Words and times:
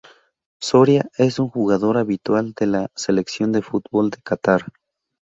Soria 0.59 1.07
es 1.19 1.37
un 1.37 1.49
jugador 1.49 1.95
habitual 1.95 2.53
de 2.59 2.65
la 2.65 2.87
Selección 2.95 3.51
de 3.51 3.61
fútbol 3.61 4.09
de 4.09 4.17
Catar. 4.23 4.63